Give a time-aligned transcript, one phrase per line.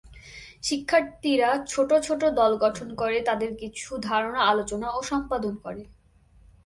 [0.63, 5.83] শিক্ষার্থীরা ছোট ছোট দল গঠন করে তাদের কিছু ধারণা আলোচনা ও সম্পাদন করে।